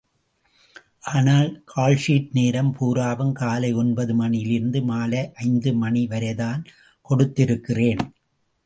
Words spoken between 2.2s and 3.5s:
நேரம் பூராவும்